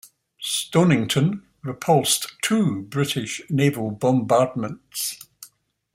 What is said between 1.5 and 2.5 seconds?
repulsed